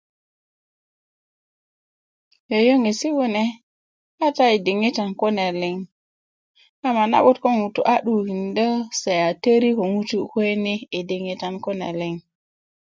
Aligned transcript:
yöyöŋesi 2.49 3.07
kune 3.17 3.43
kata 4.19 4.45
i 4.55 4.57
diŋitan 4.65 5.09
kune 5.19 5.45
liŋ 5.61 5.75
ama 6.87 7.01
a 7.05 7.09
na'but 7.11 7.37
ko 7.43 7.49
ŋutu 7.59 7.81
a 7.93 7.95
'dukukindö 8.01 8.67
se 9.01 9.11
a 9.27 9.29
töri 9.43 9.69
ko 9.77 9.83
ŋutu 9.93 10.15
i 10.21 10.27
kuwe 10.31 10.51
ni 10.63 10.73
i 10.97 10.99
diŋitan 11.09 11.55
kune 11.65 11.87
liŋ 11.99 12.13